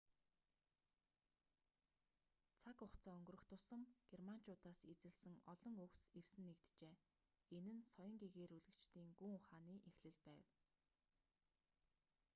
[2.61, 3.81] цаг хугацаа өнгөрөх тусам
[4.11, 6.95] германчуудаас зээлсэн олон үгс эвсэн нэгджээ
[7.57, 10.45] энэ нь соён гэгээрүүлэгчдийн гүн ухааны эхлэл байв